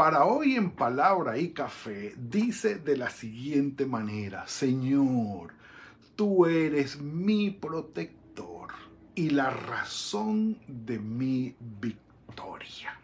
para 0.00 0.24
hoy 0.24 0.56
en 0.56 0.70
palabra 0.70 1.36
y 1.36 1.50
café, 1.50 2.14
dice 2.16 2.76
de 2.76 2.96
la 2.96 3.10
siguiente 3.10 3.84
manera, 3.84 4.48
Señor, 4.48 5.52
tú 6.16 6.46
eres 6.46 6.98
mi 7.02 7.50
protector 7.50 8.70
y 9.14 9.28
la 9.28 9.50
razón 9.50 10.56
de 10.66 10.98
mi 10.98 11.54
victoria. 11.58 12.98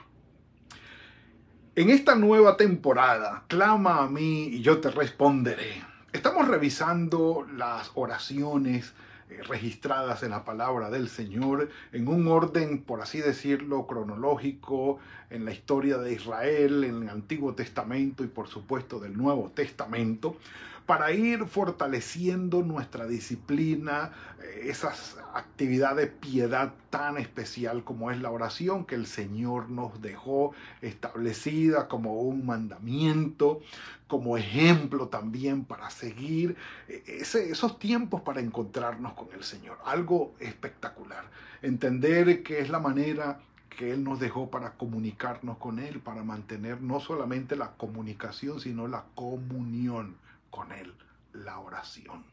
En 1.74 1.90
esta 1.90 2.14
nueva 2.14 2.56
temporada, 2.56 3.44
clama 3.46 4.02
a 4.02 4.08
mí 4.08 4.44
y 4.44 4.62
yo 4.62 4.80
te 4.80 4.90
responderé. 4.90 5.82
Estamos 6.14 6.48
revisando 6.48 7.46
las 7.54 7.90
oraciones 7.94 8.94
eh, 9.28 9.42
registradas 9.42 10.22
en 10.22 10.30
la 10.30 10.44
palabra 10.44 10.90
del 10.90 11.08
Señor 11.08 11.68
en 11.92 12.08
un 12.08 12.28
orden, 12.28 12.82
por 12.82 13.00
así 13.00 13.20
decirlo, 13.20 13.86
cronológico 13.86 14.98
en 15.30 15.44
la 15.44 15.52
historia 15.52 15.98
de 15.98 16.12
Israel, 16.12 16.84
en 16.84 17.02
el 17.02 17.08
Antiguo 17.08 17.54
Testamento 17.54 18.24
y 18.24 18.28
por 18.28 18.48
supuesto 18.48 19.00
del 19.00 19.16
Nuevo 19.16 19.50
Testamento 19.54 20.36
para 20.86 21.10
ir 21.10 21.46
fortaleciendo 21.46 22.62
nuestra 22.62 23.06
disciplina, 23.06 24.12
eh, 24.40 24.68
esas 24.68 25.18
actividades 25.34 25.96
de 25.96 26.06
piedad 26.06 26.72
tan 26.90 27.18
especial 27.18 27.82
como 27.82 28.12
es 28.12 28.20
la 28.20 28.30
oración 28.30 28.84
que 28.84 28.94
el 28.94 29.06
Señor 29.06 29.68
nos 29.68 30.00
dejó 30.00 30.52
establecida 30.80 31.88
como 31.88 32.22
un 32.22 32.46
mandamiento, 32.46 33.60
como 34.06 34.36
ejemplo 34.38 35.08
también 35.08 35.64
para 35.64 35.90
seguir 35.90 36.56
eh, 36.88 37.02
esos 37.20 37.78
tiempos 37.80 38.20
para 38.20 38.40
encontrarnos 38.40 39.14
con 39.14 39.28
el 39.34 39.42
Señor. 39.42 39.78
Algo 39.84 40.34
espectacular. 40.38 41.24
Entender 41.62 42.44
que 42.44 42.60
es 42.60 42.70
la 42.70 42.78
manera 42.78 43.40
que 43.70 43.92
Él 43.92 44.04
nos 44.04 44.20
dejó 44.20 44.50
para 44.50 44.74
comunicarnos 44.74 45.58
con 45.58 45.80
Él, 45.80 45.98
para 45.98 46.22
mantener 46.22 46.80
no 46.80 47.00
solamente 47.00 47.56
la 47.56 47.72
comunicación, 47.72 48.60
sino 48.60 48.86
la 48.86 49.04
comunión 49.16 50.14
con 50.56 50.72
Él, 50.72 50.94
la 51.34 51.58
oración. 51.58 52.24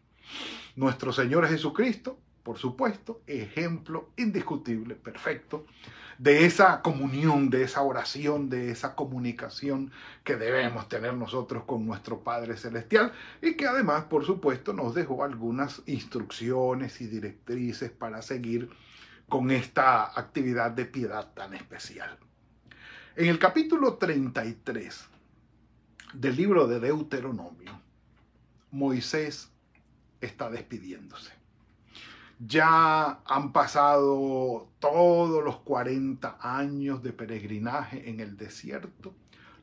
Nuestro 0.77 1.11
Señor 1.11 1.45
Jesucristo, 1.45 2.17
por 2.41 2.57
supuesto, 2.57 3.21
ejemplo 3.27 4.11
indiscutible, 4.16 4.95
perfecto, 4.95 5.66
de 6.17 6.45
esa 6.45 6.81
comunión, 6.81 7.49
de 7.49 7.63
esa 7.63 7.81
oración, 7.81 8.49
de 8.49 8.71
esa 8.71 8.95
comunicación 8.95 9.91
que 10.23 10.38
debemos 10.38 10.88
tener 10.88 11.13
nosotros 11.16 11.63
con 11.66 11.85
nuestro 11.85 12.23
Padre 12.23 12.55
Celestial 12.55 13.11
y 13.41 13.55
que 13.55 13.67
además, 13.67 14.05
por 14.05 14.25
supuesto, 14.25 14.71
nos 14.71 14.95
dejó 14.95 15.25
algunas 15.25 15.81
instrucciones 15.85 17.01
y 17.01 17.07
directrices 17.07 17.91
para 17.91 18.21
seguir 18.21 18.69
con 19.27 19.51
esta 19.51 20.17
actividad 20.17 20.71
de 20.71 20.85
piedad 20.85 21.33
tan 21.33 21.53
especial. 21.55 22.17
En 23.17 23.27
el 23.27 23.38
capítulo 23.38 23.95
33 23.95 25.09
del 26.13 26.35
libro 26.38 26.67
de 26.67 26.79
Deuteronomio, 26.79 27.82
Moisés 28.73 29.52
está 30.19 30.49
despidiéndose. 30.49 31.31
Ya 32.39 33.21
han 33.23 33.53
pasado 33.53 34.67
todos 34.79 35.44
los 35.44 35.57
40 35.57 36.39
años 36.41 37.03
de 37.03 37.13
peregrinaje 37.13 38.09
en 38.09 38.19
el 38.19 38.35
desierto, 38.35 39.13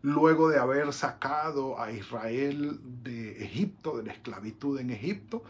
luego 0.01 0.49
de 0.49 0.61
haber 0.61 0.93
sacado 0.93 1.81
a 1.81 1.91
Israel 1.91 2.81
de 3.03 3.45
Egipto, 3.45 3.99
de 3.99 4.05
la 4.05 4.13
esclavitud 4.13 4.79
en 4.79 4.91
Egipto, 4.91 5.43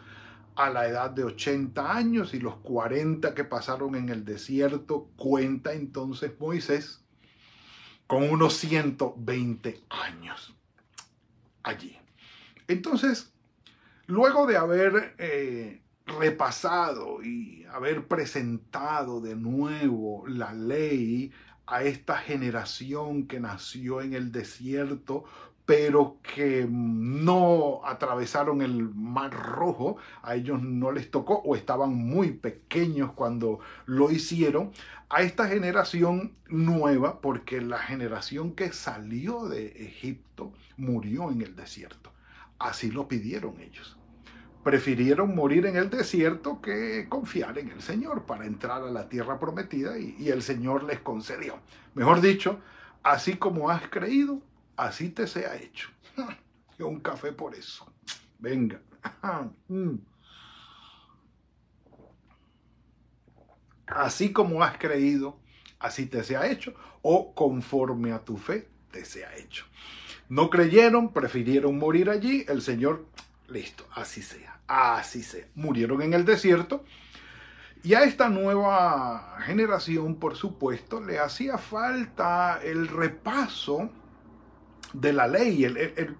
a 0.56 0.70
la 0.70 0.88
edad 0.88 1.10
de 1.10 1.24
80 1.24 1.94
años 1.94 2.32
y 2.32 2.40
los 2.40 2.56
40 2.56 3.34
que 3.34 3.44
pasaron 3.44 3.94
en 3.94 4.08
el 4.08 4.24
desierto, 4.24 5.10
cuenta 5.16 5.74
entonces 5.74 6.32
Moisés 6.40 7.04
con 8.06 8.28
unos 8.28 8.54
120 8.54 9.82
años 9.90 10.54
allí. 11.62 11.96
Entonces, 12.66 13.32
Luego 14.10 14.44
de 14.44 14.56
haber 14.56 15.14
eh, 15.18 15.82
repasado 16.04 17.22
y 17.22 17.64
haber 17.70 18.08
presentado 18.08 19.20
de 19.20 19.36
nuevo 19.36 20.26
la 20.26 20.52
ley 20.52 21.30
a 21.68 21.84
esta 21.84 22.16
generación 22.16 23.28
que 23.28 23.38
nació 23.38 24.02
en 24.02 24.14
el 24.14 24.32
desierto, 24.32 25.22
pero 25.64 26.16
que 26.24 26.66
no 26.68 27.82
atravesaron 27.84 28.62
el 28.62 28.92
mar 28.92 29.32
rojo, 29.32 29.98
a 30.22 30.34
ellos 30.34 30.60
no 30.60 30.90
les 30.90 31.12
tocó 31.12 31.36
o 31.44 31.54
estaban 31.54 31.94
muy 31.94 32.32
pequeños 32.32 33.12
cuando 33.12 33.60
lo 33.86 34.10
hicieron, 34.10 34.72
a 35.08 35.22
esta 35.22 35.46
generación 35.46 36.34
nueva, 36.48 37.20
porque 37.20 37.60
la 37.60 37.78
generación 37.78 38.56
que 38.56 38.72
salió 38.72 39.44
de 39.44 39.68
Egipto 39.68 40.52
murió 40.76 41.30
en 41.30 41.42
el 41.42 41.54
desierto. 41.54 42.10
Así 42.58 42.90
lo 42.90 43.06
pidieron 43.06 43.60
ellos 43.60 43.99
prefirieron 44.62 45.34
morir 45.34 45.66
en 45.66 45.76
el 45.76 45.88
desierto 45.88 46.60
que 46.60 47.06
confiar 47.08 47.58
en 47.58 47.70
el 47.70 47.82
Señor 47.82 48.24
para 48.24 48.46
entrar 48.46 48.82
a 48.82 48.90
la 48.90 49.08
tierra 49.08 49.38
prometida 49.38 49.98
y, 49.98 50.28
el 50.28 50.42
Señor 50.42 50.84
les 50.84 51.00
concedió. 51.00 51.58
Mejor 51.94 52.20
dicho, 52.20 52.60
así 53.02 53.36
como 53.36 53.70
has 53.70 53.88
creído, 53.88 54.42
así 54.76 55.08
te 55.08 55.26
sea 55.26 55.56
hecho. 55.56 55.88
un 56.78 57.00
café 57.00 57.32
por 57.32 57.54
eso. 57.54 57.86
Venga. 58.38 58.80
Mm. 59.68 59.96
Así 63.86 64.32
como 64.32 64.62
has 64.62 64.76
creído, 64.78 65.38
así 65.78 66.06
te 66.06 66.22
sea 66.22 66.46
hecho, 66.50 66.74
o 67.02 67.34
conforme 67.34 68.12
a 68.12 68.24
tu 68.24 68.36
fe 68.36 68.68
te 68.90 69.04
sea 69.04 69.34
hecho. 69.36 69.64
No 70.28 70.50
creyeron, 70.50 71.12
prefirieron 71.12 71.78
morir 71.78 72.10
allí, 72.10 72.44
el 72.48 72.62
Señor 72.62 73.06
Listo, 73.50 73.84
así 73.94 74.22
sea, 74.22 74.60
así 74.68 75.22
sea. 75.22 75.46
Murieron 75.54 76.02
en 76.02 76.14
el 76.14 76.24
desierto. 76.24 76.84
Y 77.82 77.94
a 77.94 78.04
esta 78.04 78.28
nueva 78.28 79.38
generación, 79.40 80.16
por 80.16 80.36
supuesto, 80.36 81.00
le 81.00 81.18
hacía 81.18 81.58
falta 81.58 82.60
el 82.62 82.88
repaso 82.88 83.90
de 84.92 85.12
la 85.12 85.26
ley, 85.26 85.64
el, 85.64 85.76
eh, 85.78 86.14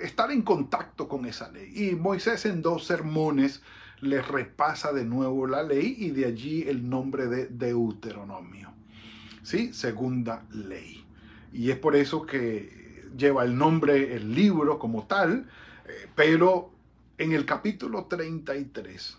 estar 0.00 0.30
en 0.30 0.42
contacto 0.42 1.08
con 1.08 1.26
esa 1.26 1.50
ley. 1.50 1.72
Y 1.74 1.94
Moisés 1.96 2.46
en 2.46 2.62
dos 2.62 2.86
sermones 2.86 3.62
le 4.00 4.22
repasa 4.22 4.92
de 4.92 5.04
nuevo 5.04 5.46
la 5.46 5.62
ley 5.62 5.96
y 5.98 6.10
de 6.10 6.26
allí 6.26 6.68
el 6.68 6.88
nombre 6.88 7.26
de 7.26 7.46
Deuteronomio. 7.46 8.72
¿Sí? 9.42 9.72
Segunda 9.72 10.46
ley. 10.50 11.04
Y 11.52 11.70
es 11.70 11.78
por 11.78 11.96
eso 11.96 12.24
que 12.26 13.04
lleva 13.16 13.44
el 13.44 13.56
nombre, 13.56 14.14
el 14.14 14.34
libro 14.34 14.78
como 14.78 15.06
tal, 15.06 15.48
pero 16.14 16.72
en 17.18 17.32
el 17.32 17.44
capítulo 17.46 18.06
33, 18.06 19.16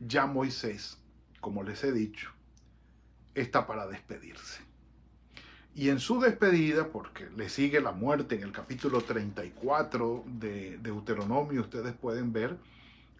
ya 0.00 0.26
Moisés, 0.26 0.98
como 1.40 1.62
les 1.62 1.82
he 1.84 1.92
dicho, 1.92 2.30
está 3.34 3.66
para 3.66 3.86
despedirse. 3.86 4.62
Y 5.74 5.88
en 5.88 5.98
su 5.98 6.20
despedida, 6.20 6.88
porque 6.88 7.28
le 7.36 7.48
sigue 7.48 7.80
la 7.80 7.92
muerte 7.92 8.36
en 8.36 8.42
el 8.42 8.52
capítulo 8.52 9.00
34 9.00 10.24
de 10.26 10.78
Deuteronomio, 10.78 11.62
ustedes 11.62 11.94
pueden 11.94 12.32
ver 12.32 12.56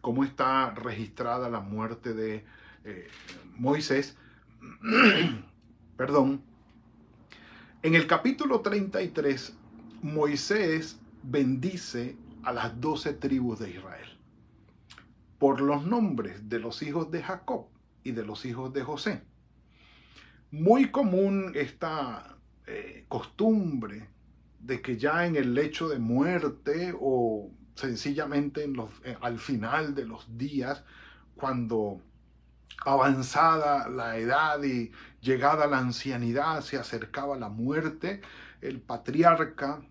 cómo 0.00 0.23
está 0.23 0.70
registrada 0.70 1.49
la 1.49 1.61
muerte 1.61 2.12
de 2.12 2.44
eh, 2.85 3.09
Moisés. 3.56 4.17
Perdón. 5.97 6.43
En 7.82 7.94
el 7.94 8.06
capítulo 8.06 8.61
33, 8.61 9.55
Moisés 10.03 10.99
bendice 11.23 12.17
a 12.44 12.52
las 12.52 12.81
doce 12.81 13.14
tribus 13.14 13.58
de 13.58 13.70
Israel 13.70 14.14
por 15.38 15.61
los 15.61 15.85
nombres 15.87 16.49
de 16.49 16.58
los 16.58 16.82
hijos 16.82 17.11
de 17.11 17.23
Jacob 17.23 17.67
y 18.02 18.12
de 18.12 18.25
los 18.25 18.44
hijos 18.46 18.73
de 18.73 18.82
José. 18.82 19.23
Muy 20.50 20.91
común 20.91 21.52
esta 21.55 22.38
eh, 22.67 23.05
costumbre 23.08 24.08
de 24.61 24.81
que 24.81 24.96
ya 24.96 25.26
en 25.26 25.37
el 25.37 25.52
lecho 25.52 25.88
de 25.88 25.99
muerte 25.99 26.94
o 26.99 27.50
sencillamente 27.75 28.64
eh, 29.05 29.17
al 29.20 29.38
final 29.38 29.94
de 29.94 30.06
los 30.06 30.38
días, 30.38 30.82
cuando 31.35 32.00
avanzada 32.87 33.88
la 33.88 34.17
edad 34.17 34.62
y 34.62 34.93
llegada 35.20 35.67
la 35.67 35.79
ancianidad 35.79 36.62
se 36.62 36.79
acercaba 36.79 37.37
la 37.37 37.49
muerte, 37.49 38.23
el 38.61 38.81
patriarca 38.81 39.82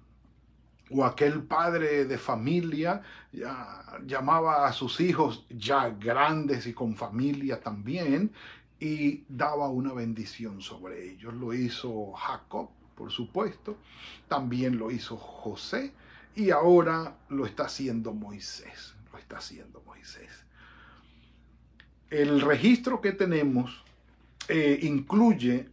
o 0.93 1.03
aquel 1.03 1.43
padre 1.43 2.05
de 2.05 2.17
familia 2.17 3.01
llamaba 4.05 4.67
a 4.67 4.73
sus 4.73 4.99
hijos 4.99 5.45
ya 5.49 5.89
grandes 5.89 6.67
y 6.67 6.73
con 6.73 6.95
familia 6.95 7.59
también 7.59 8.31
y 8.79 9.23
daba 9.27 9.69
una 9.69 9.93
bendición 9.93 10.61
sobre 10.61 11.11
ellos. 11.11 11.33
Lo 11.33 11.53
hizo 11.53 12.13
Jacob, 12.13 12.69
por 12.95 13.11
supuesto, 13.11 13.77
también 14.27 14.77
lo 14.77 14.91
hizo 14.91 15.17
José 15.17 15.93
y 16.35 16.51
ahora 16.51 17.15
lo 17.29 17.45
está 17.45 17.65
haciendo 17.65 18.13
Moisés, 18.13 18.93
lo 19.11 19.17
está 19.17 19.37
haciendo 19.37 19.81
Moisés. 19.85 20.45
El 22.09 22.41
registro 22.41 23.01
que 23.01 23.13
tenemos 23.13 23.83
eh, 24.47 24.79
incluye 24.83 25.69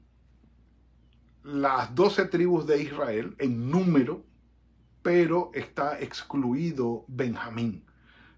las 1.43 1.94
doce 1.94 2.26
tribus 2.26 2.66
de 2.66 2.82
Israel 2.82 3.34
en 3.38 3.70
número, 3.70 4.23
pero 5.02 5.50
está 5.55 5.99
excluido 6.00 7.05
Benjamín. 7.08 7.85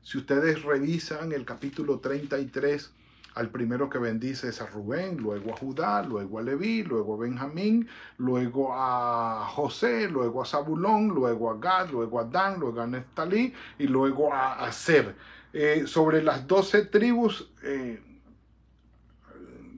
Si 0.02 0.18
ustedes 0.18 0.62
revisan 0.62 1.32
el 1.32 1.44
capítulo 1.44 2.00
33, 2.00 2.92
al 3.34 3.50
primero 3.50 3.88
que 3.88 3.98
bendice 3.98 4.48
es 4.48 4.60
a 4.60 4.66
Rubén, 4.66 5.16
luego 5.16 5.52
a 5.52 5.56
Judá, 5.56 6.02
luego 6.02 6.38
a 6.38 6.42
Leví, 6.42 6.82
luego 6.82 7.14
a 7.14 7.18
Benjamín, 7.18 7.88
luego 8.18 8.74
a 8.74 9.46
José, 9.46 10.08
luego 10.08 10.42
a 10.42 10.44
Zabulón, 10.44 11.08
luego 11.08 11.50
a 11.50 11.56
Gad, 11.56 11.90
luego 11.90 12.20
a 12.20 12.24
Dan, 12.24 12.60
luego 12.60 12.80
a 12.80 12.86
Neftalí 12.86 13.54
y 13.78 13.86
luego 13.86 14.32
a 14.32 14.66
Aser. 14.66 15.14
Eh, 15.52 15.84
sobre 15.86 16.22
las 16.22 16.46
doce 16.46 16.84
tribus, 16.86 17.50
eh, 17.62 18.00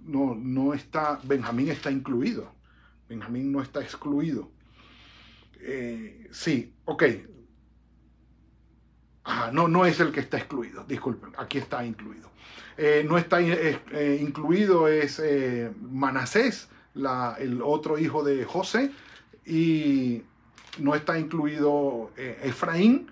no, 0.04 0.34
no 0.34 0.74
está, 0.74 1.20
Benjamín 1.22 1.70
está 1.70 1.90
incluido. 1.90 2.52
Benjamín 3.08 3.52
no 3.52 3.62
está 3.62 3.80
excluido. 3.80 4.50
Eh, 5.60 6.28
sí, 6.32 6.73
ok. 6.84 7.04
no, 9.52 9.68
no 9.68 9.86
es 9.86 10.00
el 10.00 10.12
que 10.12 10.20
está 10.20 10.36
excluido, 10.38 10.84
disculpen, 10.84 11.32
aquí 11.38 11.58
está 11.58 11.84
incluido. 11.84 12.30
Eh, 12.76 13.04
no 13.08 13.16
está 13.16 13.40
eh, 13.40 14.18
incluido 14.20 14.88
es 14.88 15.22
Manasés, 15.80 16.68
el 16.94 17.62
otro 17.62 17.98
hijo 17.98 18.22
de 18.24 18.44
José, 18.44 18.90
y 19.46 20.22
no 20.78 20.94
está 20.94 21.18
incluido 21.18 22.10
Efraín, 22.16 23.10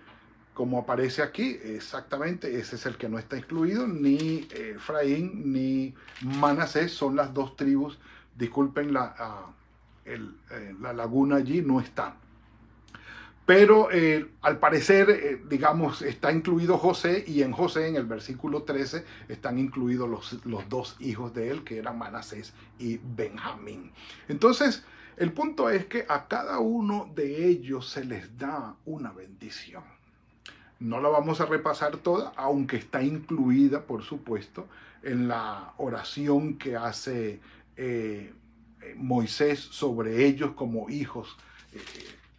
como 0.54 0.78
aparece 0.78 1.22
aquí, 1.22 1.58
exactamente, 1.64 2.58
ese 2.58 2.76
es 2.76 2.86
el 2.86 2.96
que 2.96 3.08
no 3.08 3.18
está 3.18 3.38
excluido, 3.38 3.86
ni 3.86 4.46
Efraín 4.50 5.52
ni 5.52 5.94
Manasés 6.20 6.92
son 6.92 7.16
las 7.16 7.32
dos 7.32 7.56
tribus, 7.56 7.98
disculpen 8.36 8.92
la, 8.92 9.14
ah, 9.18 9.52
eh, 10.04 10.74
la 10.80 10.92
laguna 10.92 11.36
allí 11.36 11.62
no 11.62 11.80
está. 11.80 12.16
Pero 13.44 13.90
eh, 13.90 14.28
al 14.40 14.58
parecer, 14.58 15.10
eh, 15.10 15.42
digamos, 15.48 16.02
está 16.02 16.30
incluido 16.30 16.78
José 16.78 17.24
y 17.26 17.42
en 17.42 17.52
José, 17.52 17.88
en 17.88 17.96
el 17.96 18.06
versículo 18.06 18.62
13, 18.62 19.04
están 19.28 19.58
incluidos 19.58 20.08
los, 20.08 20.46
los 20.46 20.68
dos 20.68 20.96
hijos 21.00 21.34
de 21.34 21.50
él, 21.50 21.64
que 21.64 21.78
eran 21.78 21.98
Manasés 21.98 22.52
y 22.78 23.00
Benjamín. 23.02 23.90
Entonces, 24.28 24.84
el 25.16 25.32
punto 25.32 25.70
es 25.70 25.86
que 25.86 26.06
a 26.08 26.28
cada 26.28 26.60
uno 26.60 27.10
de 27.14 27.48
ellos 27.48 27.88
se 27.88 28.04
les 28.04 28.38
da 28.38 28.76
una 28.84 29.12
bendición. 29.12 29.82
No 30.78 31.00
la 31.00 31.08
vamos 31.08 31.40
a 31.40 31.46
repasar 31.46 31.96
toda, 31.98 32.32
aunque 32.36 32.76
está 32.76 33.02
incluida, 33.02 33.82
por 33.82 34.02
supuesto, 34.02 34.68
en 35.02 35.28
la 35.28 35.74
oración 35.78 36.58
que 36.58 36.76
hace 36.76 37.40
Moisés 38.96 39.60
sobre 39.60 40.26
ellos 40.26 40.52
como 40.52 40.88
hijos, 40.90 41.36
eh, 41.72 41.78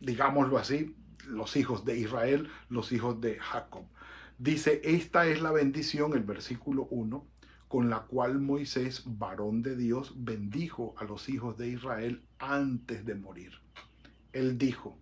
digámoslo 0.03 0.57
así, 0.57 0.95
los 1.27 1.55
hijos 1.55 1.85
de 1.85 1.97
Israel, 1.97 2.49
los 2.69 2.91
hijos 2.91 3.19
de 3.21 3.39
Jacob. 3.39 3.85
Dice, 4.37 4.81
esta 4.83 5.25
es 5.27 5.41
la 5.41 5.51
bendición, 5.51 6.13
el 6.13 6.23
versículo 6.23 6.87
1, 6.91 7.25
con 7.67 7.89
la 7.89 8.01
cual 8.01 8.39
Moisés, 8.39 9.03
varón 9.05 9.63
de 9.63 9.75
Dios, 9.75 10.13
bendijo 10.17 10.93
a 10.97 11.05
los 11.05 11.29
hijos 11.29 11.57
de 11.57 11.69
Israel 11.69 12.21
antes 12.39 13.05
de 13.05 13.15
morir. 13.15 13.53
Él 14.33 14.57
dijo, 14.57 14.97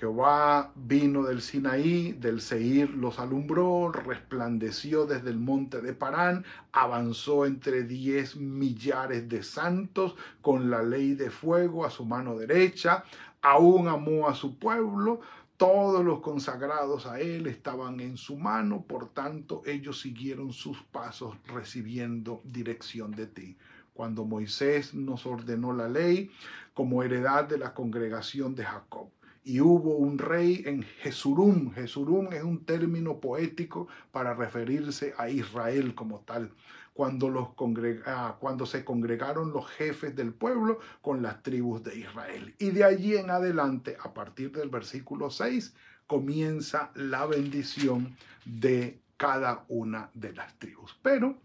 Jehová 0.00 0.72
vino 0.76 1.24
del 1.24 1.42
Sinaí, 1.42 2.12
del 2.12 2.40
Seir 2.40 2.88
los 2.88 3.18
alumbró, 3.18 3.92
resplandeció 3.92 5.04
desde 5.04 5.28
el 5.28 5.38
monte 5.38 5.82
de 5.82 5.92
Parán, 5.92 6.46
avanzó 6.72 7.44
entre 7.44 7.82
diez 7.82 8.34
millares 8.34 9.28
de 9.28 9.42
santos 9.42 10.14
con 10.40 10.70
la 10.70 10.82
ley 10.82 11.12
de 11.12 11.28
fuego 11.28 11.84
a 11.84 11.90
su 11.90 12.06
mano 12.06 12.38
derecha, 12.38 13.04
aún 13.42 13.88
amó 13.88 14.28
a 14.28 14.34
su 14.34 14.58
pueblo, 14.58 15.20
todos 15.56 16.04
los 16.04 16.20
consagrados 16.20 17.06
a 17.06 17.20
él 17.20 17.46
estaban 17.46 18.00
en 18.00 18.16
su 18.16 18.36
mano, 18.36 18.82
por 18.86 19.08
tanto 19.08 19.62
ellos 19.66 20.00
siguieron 20.00 20.52
sus 20.52 20.82
pasos 20.84 21.36
recibiendo 21.46 22.40
dirección 22.44 23.10
de 23.12 23.26
ti 23.26 23.56
cuando 23.92 24.24
Moisés 24.24 24.94
nos 24.94 25.26
ordenó 25.26 25.74
la 25.74 25.86
ley 25.86 26.30
como 26.72 27.02
heredad 27.02 27.44
de 27.44 27.58
la 27.58 27.74
congregación 27.74 28.54
de 28.54 28.64
Jacob 28.64 29.10
y 29.44 29.60
hubo 29.60 29.96
un 29.96 30.18
rey 30.18 30.62
en 30.66 30.82
Jesurum. 30.82 31.72
Jesurum 31.72 32.32
es 32.32 32.42
un 32.42 32.64
término 32.64 33.20
poético 33.20 33.88
para 34.12 34.34
referirse 34.34 35.14
a 35.18 35.28
Israel 35.28 35.94
como 35.94 36.20
tal. 36.20 36.52
Cuando, 37.00 37.30
los 37.30 37.48
ah, 38.04 38.36
cuando 38.38 38.66
se 38.66 38.84
congregaron 38.84 39.54
los 39.54 39.66
jefes 39.70 40.14
del 40.14 40.34
pueblo 40.34 40.80
con 41.00 41.22
las 41.22 41.42
tribus 41.42 41.82
de 41.82 41.96
Israel. 41.96 42.54
Y 42.58 42.72
de 42.72 42.84
allí 42.84 43.16
en 43.16 43.30
adelante, 43.30 43.96
a 43.98 44.12
partir 44.12 44.52
del 44.52 44.68
versículo 44.68 45.30
6, 45.30 45.74
comienza 46.06 46.90
la 46.94 47.24
bendición 47.24 48.14
de 48.44 49.00
cada 49.16 49.64
una 49.68 50.10
de 50.12 50.34
las 50.34 50.58
tribus. 50.58 50.94
Pero 51.00 51.38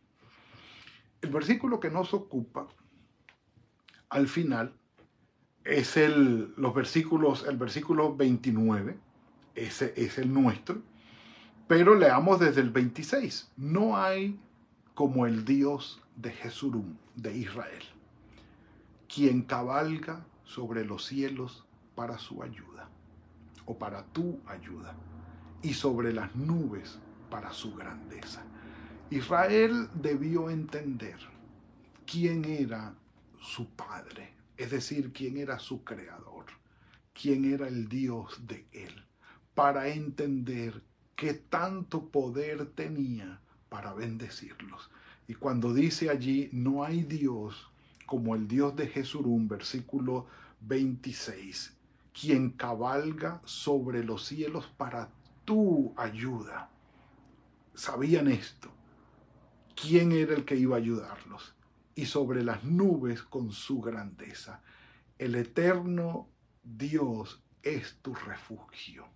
el 1.22 1.30
versículo 1.30 1.80
que 1.80 1.90
nos 1.90 2.14
ocupa 2.14 2.68
al 4.10 4.28
final 4.28 4.74
es 5.64 5.96
el, 5.96 6.54
los 6.58 6.76
versículos, 6.76 7.46
el 7.48 7.56
versículo 7.56 8.14
29, 8.14 8.98
ese 9.56 9.94
es 9.96 10.18
el 10.18 10.34
nuestro, 10.34 10.82
pero 11.70 11.96
leamos 11.96 12.42
desde 12.42 12.60
el 12.60 12.72
26. 12.72 13.54
No 13.56 13.96
hay 13.96 14.38
como 14.96 15.28
el 15.28 15.46
Dios 15.46 16.02
de 16.16 16.32
Jesurum, 16.32 16.96
de 17.16 17.38
Israel, 17.38 17.84
quien 19.08 19.44
cabalga 19.44 20.26
sobre 20.44 20.84
los 20.84 21.06
cielos 21.06 21.64
para 21.94 22.18
su 22.18 22.42
ayuda, 22.42 22.90
o 23.66 23.78
para 23.78 24.04
tu 24.06 24.40
ayuda, 24.48 24.96
y 25.62 25.76
sobre 25.76 26.12
las 26.12 26.36
nubes 26.36 26.98
para 27.30 27.54
su 27.54 27.76
grandeza. 27.76 28.44
Israel 29.12 29.88
debió 29.94 30.50
entender 30.50 31.20
quién 32.08 32.44
era 32.46 32.96
su 33.40 33.68
Padre 33.70 34.36
es 34.58 34.72
decir, 34.72 35.12
quién 35.12 35.38
era 35.38 35.60
su 35.60 35.84
creador, 35.84 36.46
quién 37.14 37.46
era 37.46 37.68
el 37.68 37.90
Dios 37.90 38.48
de 38.48 38.66
él, 38.72 39.06
para 39.54 39.90
entender 39.90 40.82
qué 41.16 41.34
tanto 41.34 42.10
poder 42.10 42.68
tenía 42.68 43.42
para 43.70 43.94
bendecirlos. 43.94 44.90
Y 45.28 45.36
cuando 45.36 45.74
dice 45.74 46.10
allí, 46.10 46.50
no 46.52 46.84
hay 46.84 47.04
Dios 47.04 47.72
como 48.06 48.36
el 48.36 48.48
Dios 48.48 48.76
de 48.76 48.88
Jesurún, 48.88 49.48
versículo 49.48 50.28
26, 50.62 51.76
quien 52.20 52.52
cabalga 52.52 53.42
sobre 53.46 54.04
los 54.04 54.26
cielos 54.26 54.68
para 54.78 55.10
tu 55.44 55.94
ayuda. 55.98 56.70
Sabían 57.74 58.28
esto. 58.28 58.72
¿Quién 59.76 60.12
era 60.12 60.36
el 60.36 60.46
que 60.46 60.56
iba 60.56 60.76
a 60.76 60.80
ayudarlos? 60.80 61.56
y 61.96 62.06
sobre 62.06 62.44
las 62.44 62.64
nubes 62.64 63.24
con 63.24 63.52
su 63.52 63.80
grandeza. 63.82 64.62
El 65.18 65.36
eterno 65.36 66.30
Dios 66.62 67.42
es 67.64 67.98
tu 68.02 68.14
refugio 68.14 69.08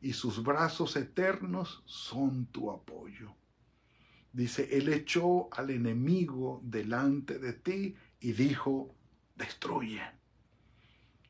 y 0.00 0.12
sus 0.12 0.42
brazos 0.42 0.96
eternos 0.96 1.82
son 1.86 2.46
tu 2.46 2.70
apoyo. 2.70 3.34
Dice, 4.32 4.68
Él 4.76 4.92
echó 4.92 5.52
al 5.52 5.70
enemigo 5.70 6.60
delante 6.62 7.38
de 7.38 7.52
ti 7.52 7.96
y 8.20 8.32
dijo, 8.32 8.94
destruye. 9.34 10.02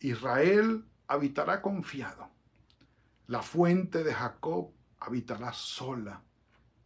Israel 0.00 0.84
habitará 1.06 1.62
confiado. 1.62 2.28
La 3.26 3.42
fuente 3.42 4.04
de 4.04 4.12
Jacob 4.12 4.72
habitará 4.98 5.52
sola 5.52 6.22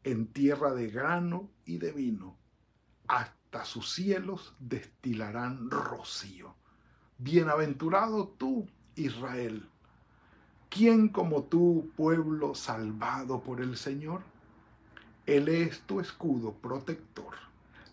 en 0.04 0.28
tierra 0.28 0.74
de 0.74 0.88
grano 0.88 1.50
y 1.64 1.78
de 1.78 1.92
vino 1.92 2.38
hasta 3.08 3.64
sus 3.64 3.92
cielos 3.92 4.54
destilarán 4.58 5.70
rocío. 5.70 6.56
Bienaventurado 7.18 8.28
tú, 8.28 8.68
Israel. 8.94 9.68
¿Quién 10.74 11.06
como 11.08 11.44
tú, 11.44 11.92
pueblo 11.96 12.56
salvado 12.56 13.44
por 13.44 13.60
el 13.60 13.76
Señor? 13.76 14.22
Él 15.24 15.48
es 15.48 15.82
tu 15.82 16.00
escudo 16.00 16.52
protector, 16.52 17.32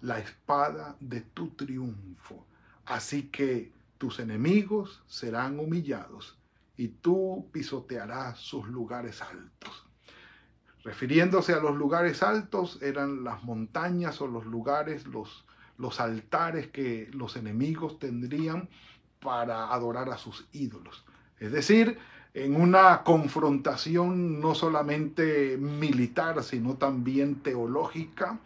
la 0.01 0.17
espada 0.17 0.95
de 0.99 1.21
tu 1.21 1.49
triunfo. 1.49 2.43
Así 2.87 3.27
que 3.27 3.71
tus 3.99 4.19
enemigos 4.19 5.03
serán 5.05 5.59
humillados 5.59 6.35
y 6.75 6.87
tú 6.87 7.45
pisotearás 7.51 8.39
sus 8.39 8.67
lugares 8.67 9.21
altos. 9.21 9.85
Refiriéndose 10.83 11.53
a 11.53 11.59
los 11.59 11.75
lugares 11.75 12.23
altos, 12.23 12.81
eran 12.81 13.23
las 13.23 13.43
montañas 13.43 14.19
o 14.21 14.27
los 14.27 14.47
lugares, 14.47 15.05
los, 15.05 15.45
los 15.77 15.99
altares 15.99 16.71
que 16.71 17.11
los 17.13 17.35
enemigos 17.35 17.99
tendrían 17.99 18.69
para 19.19 19.71
adorar 19.71 20.09
a 20.09 20.17
sus 20.17 20.47
ídolos. 20.51 21.05
Es 21.39 21.51
decir, 21.51 21.99
en 22.33 22.55
una 22.55 23.03
confrontación 23.03 24.39
no 24.39 24.55
solamente 24.55 25.57
militar, 25.57 26.43
sino 26.43 26.75
también 26.75 27.35
teológica, 27.35 28.39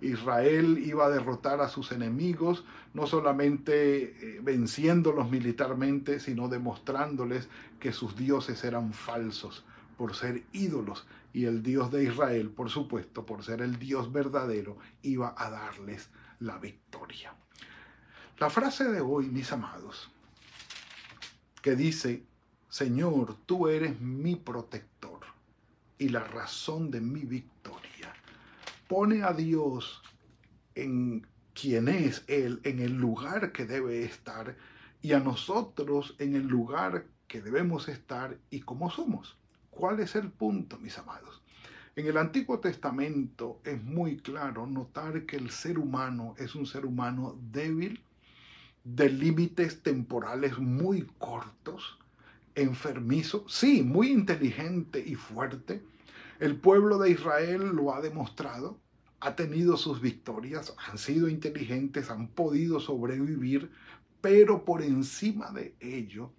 Israel 0.00 0.78
iba 0.84 1.06
a 1.06 1.10
derrotar 1.10 1.60
a 1.60 1.68
sus 1.68 1.92
enemigos, 1.92 2.64
no 2.92 3.06
solamente 3.06 4.36
eh, 4.36 4.40
venciéndolos 4.42 5.30
militarmente, 5.30 6.20
sino 6.20 6.48
demostrándoles 6.48 7.48
que 7.78 7.92
sus 7.92 8.16
dioses 8.16 8.64
eran 8.64 8.92
falsos 8.92 9.64
por 9.96 10.14
ser 10.14 10.42
ídolos 10.52 11.06
y 11.32 11.44
el 11.44 11.62
Dios 11.62 11.90
de 11.90 12.04
Israel, 12.04 12.50
por 12.50 12.70
supuesto, 12.70 13.24
por 13.24 13.44
ser 13.44 13.62
el 13.62 13.78
Dios 13.78 14.12
verdadero, 14.12 14.76
iba 15.02 15.34
a 15.36 15.50
darles 15.50 16.10
la 16.40 16.58
victoria. 16.58 17.34
La 18.38 18.50
frase 18.50 18.84
de 18.90 19.00
hoy, 19.00 19.28
mis 19.28 19.52
amados, 19.52 20.10
que 21.62 21.76
dice, 21.76 22.24
Señor, 22.72 23.36
tú 23.44 23.68
eres 23.68 24.00
mi 24.00 24.34
protector 24.34 25.20
y 25.98 26.08
la 26.08 26.24
razón 26.24 26.90
de 26.90 27.02
mi 27.02 27.20
victoria, 27.20 28.14
pone 28.88 29.22
a 29.24 29.34
Dios 29.34 30.02
en 30.74 31.26
quien 31.52 31.88
es 31.88 32.24
Él, 32.28 32.62
en 32.64 32.78
el 32.78 32.94
lugar 32.94 33.52
que 33.52 33.66
debe 33.66 34.04
estar, 34.04 34.56
y 35.02 35.12
a 35.12 35.20
nosotros 35.20 36.16
en 36.18 36.34
el 36.34 36.46
lugar 36.46 37.04
que 37.28 37.42
debemos 37.42 37.90
estar 37.90 38.38
y 38.48 38.60
cómo 38.60 38.90
somos. 38.90 39.36
¿Cuál 39.68 40.00
es 40.00 40.16
el 40.16 40.30
punto, 40.30 40.78
mis 40.78 40.96
amados? 40.96 41.42
En 41.94 42.06
el 42.06 42.16
Antiguo 42.16 42.58
Testamento 42.58 43.60
es 43.64 43.82
muy 43.84 44.16
claro 44.16 44.66
notar 44.66 45.26
que 45.26 45.36
el 45.36 45.50
ser 45.50 45.78
humano 45.78 46.34
es 46.38 46.54
un 46.54 46.64
ser 46.64 46.86
humano 46.86 47.38
débil, 47.52 48.02
de 48.82 49.10
límites 49.10 49.82
temporales 49.82 50.58
muy 50.58 51.06
cortos, 51.18 51.98
enfermizo, 52.54 53.44
sí, 53.48 53.82
muy 53.82 54.10
inteligente 54.10 55.02
y 55.04 55.14
fuerte. 55.14 55.82
El 56.38 56.56
pueblo 56.56 56.98
de 56.98 57.10
Israel 57.10 57.68
lo 57.74 57.94
ha 57.94 58.00
demostrado, 58.00 58.78
ha 59.20 59.36
tenido 59.36 59.76
sus 59.76 60.00
victorias, 60.00 60.74
han 60.88 60.98
sido 60.98 61.28
inteligentes, 61.28 62.10
han 62.10 62.28
podido 62.28 62.80
sobrevivir, 62.80 63.70
pero 64.20 64.64
por 64.64 64.82
encima 64.82 65.52
de 65.52 65.74
ello 65.80 66.32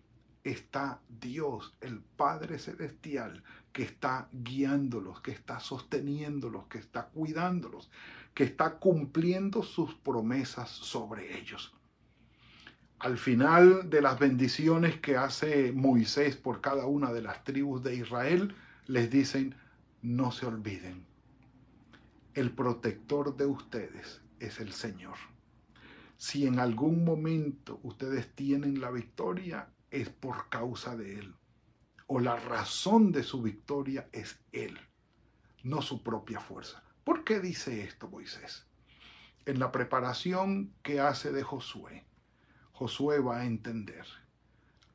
está 0.43 0.99
Dios, 1.07 1.73
el 1.79 2.01
Padre 2.01 2.59
Celestial, 2.59 3.43
que 3.71 3.83
está 3.83 4.27
guiándolos, 4.31 5.21
que 5.21 5.31
está 5.31 5.59
sosteniéndolos, 5.59 6.67
que 6.67 6.77
está 6.77 7.07
cuidándolos, 7.07 7.89
que 8.33 8.43
está 8.43 8.77
cumpliendo 8.77 9.63
sus 9.63 9.95
promesas 9.95 10.69
sobre 10.69 11.39
ellos. 11.39 11.73
Al 13.03 13.17
final 13.17 13.89
de 13.89 14.01
las 14.01 14.17
bendiciones 14.17 14.97
que 15.01 15.17
hace 15.17 15.73
Moisés 15.73 16.37
por 16.37 16.61
cada 16.61 16.85
una 16.85 17.11
de 17.11 17.21
las 17.21 17.43
tribus 17.43 17.83
de 17.83 17.95
Israel, 17.95 18.55
les 18.87 19.09
dicen, 19.09 19.55
no 20.01 20.31
se 20.31 20.45
olviden, 20.45 21.05
el 22.33 22.51
protector 22.51 23.35
de 23.35 23.45
ustedes 23.45 24.21
es 24.39 24.61
el 24.61 24.71
Señor. 24.71 25.17
Si 26.15 26.47
en 26.47 26.59
algún 26.59 27.03
momento 27.03 27.81
ustedes 27.83 28.33
tienen 28.35 28.79
la 28.79 28.89
victoria, 28.89 29.67
es 29.91 30.07
por 30.07 30.47
causa 30.47 30.95
de 30.95 31.19
Él. 31.19 31.35
O 32.07 32.21
la 32.21 32.37
razón 32.37 33.11
de 33.11 33.23
su 33.23 33.41
victoria 33.41 34.07
es 34.13 34.39
Él, 34.53 34.79
no 35.61 35.81
su 35.81 36.03
propia 36.03 36.39
fuerza. 36.39 36.81
¿Por 37.03 37.25
qué 37.25 37.41
dice 37.41 37.83
esto 37.83 38.07
Moisés? 38.07 38.65
En 39.45 39.59
la 39.59 39.73
preparación 39.73 40.71
que 40.83 41.01
hace 41.01 41.33
de 41.33 41.43
Josué, 41.43 42.05
Josué 42.73 43.19
va 43.19 43.41
a 43.41 43.45
entender. 43.45 44.05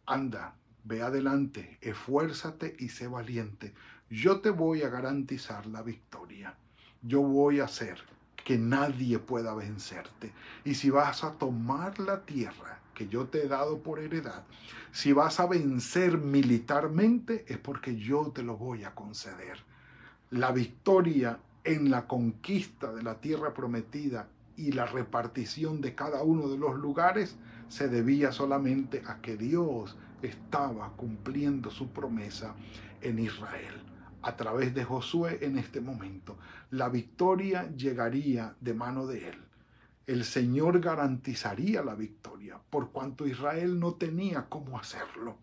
Anda, 0.05 0.55
ve 0.83 1.01
adelante, 1.03 1.79
esfuérzate 1.81 2.75
y 2.79 2.89
sé 2.89 3.07
valiente. 3.07 3.73
Yo 4.11 4.41
te 4.41 4.51
voy 4.51 4.83
a 4.83 4.89
garantizar 4.89 5.67
la 5.67 5.83
victoria. 5.83 6.55
Yo 7.03 7.23
voy 7.23 7.61
a 7.61 7.67
hacer 7.67 8.01
que 8.45 8.59
nadie 8.59 9.21
pueda 9.21 9.55
vencerte. 9.55 10.33
Y 10.65 10.75
si 10.75 10.91
vas 10.91 11.23
a 11.23 11.33
tomar 11.35 12.01
la 12.01 12.25
tierra, 12.25 12.81
que 12.95 13.07
yo 13.07 13.27
te 13.27 13.45
he 13.45 13.49
dado 13.49 13.79
por 13.79 14.01
heredad, 14.01 14.45
si 14.91 15.13
vas 15.13 15.39
a 15.39 15.47
vencer 15.47 16.19
militarmente 16.19 17.45
es 17.47 17.59
porque 17.59 17.97
yo 17.97 18.33
te 18.35 18.43
lo 18.43 18.57
voy 18.57 18.83
a 18.83 18.95
conceder. 18.95 19.59
La 20.31 20.51
victoria 20.51 21.39
en 21.63 21.91
la 21.91 22.09
conquista 22.09 22.93
de 22.93 23.05
la 23.05 23.21
tierra 23.21 23.55
prometida 23.55 24.29
y 24.57 24.73
la 24.73 24.87
repartición 24.87 25.81
de 25.81 25.95
cada 25.95 26.23
uno 26.23 26.49
de 26.49 26.59
los 26.59 26.75
lugares 26.77 27.37
se 27.69 27.89
debía 27.89 28.33
solamente 28.33 29.03
a 29.07 29.21
que 29.21 29.37
Dios 29.37 29.97
estaba 30.23 30.93
cumpliendo 30.97 31.71
su 31.71 31.89
promesa 31.89 32.55
en 33.01 33.19
Israel. 33.19 33.83
A 34.23 34.37
través 34.37 34.75
de 34.75 34.85
Josué 34.85 35.39
en 35.43 35.59
este 35.59 35.81
momento, 35.81 36.39
la 36.71 36.89
victoria 36.89 37.71
llegaría 37.77 38.57
de 38.61 38.75
mano 38.75 39.07
de 39.07 39.29
él 39.29 39.49
el 40.09 40.25
Señor 40.25 40.81
garantizaría 40.81 41.85
la 41.85 41.95
victoria, 41.95 42.59
por 42.71 42.93
cuanto 42.93 43.27
Israel 43.27 43.79
no 43.79 43.95
tenía 43.95 44.47
cómo 44.49 44.79
hacerlo. 44.79 45.37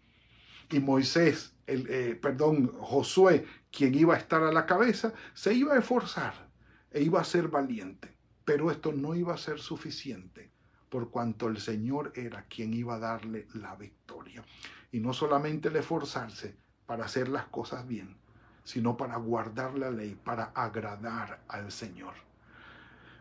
Y 0.72 0.80
Moisés, 0.80 1.54
el, 1.68 1.86
eh, 1.88 2.16
perdón, 2.20 2.72
Josué, 2.80 3.46
quien 3.72 3.94
iba 3.94 4.16
a 4.16 4.18
estar 4.18 4.42
a 4.42 4.52
la 4.52 4.66
cabeza, 4.66 5.14
se 5.36 5.54
iba 5.54 5.76
a 5.76 5.78
esforzar 5.78 6.50
e 6.90 7.04
iba 7.04 7.22
a 7.22 7.24
ser 7.24 7.48
valiente. 7.50 8.18
Pero 8.44 8.72
esto 8.72 8.92
no 8.92 9.14
iba 9.14 9.36
a 9.36 9.38
ser 9.38 9.60
suficiente, 9.60 10.50
por 10.90 11.10
cuanto 11.10 11.48
el 11.48 11.60
Señor 11.60 12.12
era 12.16 12.44
quien 12.44 12.74
iba 12.74 12.96
a 12.96 13.00
darle 13.00 13.48
la 13.54 13.76
victoria. 13.76 14.44
Y 14.92 15.00
no 15.00 15.14
solamente 15.14 15.70
el 15.70 15.76
esforzarse 15.76 16.56
para 16.86 17.06
hacer 17.06 17.28
las 17.28 17.46
cosas 17.46 17.88
bien, 17.88 18.16
sino 18.64 18.98
para 18.98 19.18
guardar 19.18 19.78
la 19.78 19.92
ley, 19.92 20.18
para 20.24 20.46
agradar 20.56 21.42
al 21.48 21.72
Señor. 21.72 22.14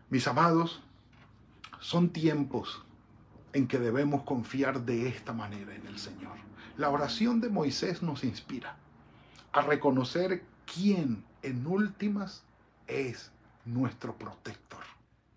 Mis 0.09 0.27
amados, 0.27 0.83
son 1.79 2.09
tiempos 2.09 2.83
en 3.53 3.67
que 3.67 3.79
debemos 3.79 4.23
confiar 4.23 4.81
de 4.81 5.07
esta 5.07 5.33
manera 5.33 5.75
en 5.75 5.85
el 5.87 5.97
Señor. 5.97 6.37
La 6.77 6.89
oración 6.89 7.41
de 7.41 7.49
Moisés 7.49 8.01
nos 8.03 8.23
inspira 8.23 8.75
a 9.51 9.61
reconocer 9.61 10.43
quién 10.65 11.23
en 11.41 11.65
últimas 11.65 12.43
es 12.87 13.31
nuestro 13.65 14.17
protector. 14.17 14.83